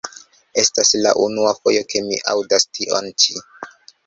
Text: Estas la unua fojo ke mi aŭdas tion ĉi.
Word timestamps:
Estas 0.61 0.93
la 1.05 1.11
unua 1.25 1.51
fojo 1.59 1.83
ke 1.93 2.01
mi 2.09 2.19
aŭdas 2.35 2.67
tion 2.79 3.13
ĉi. 3.25 3.41